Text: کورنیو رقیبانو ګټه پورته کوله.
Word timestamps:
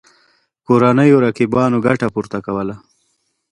کورنیو 0.65 1.19
رقیبانو 1.25 1.77
ګټه 1.87 2.07
پورته 2.13 2.37
کوله. 2.45 2.75